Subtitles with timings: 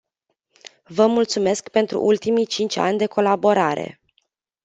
[0.83, 3.99] Vă mulțumesc pentru ultimii cinci ani de colaborare.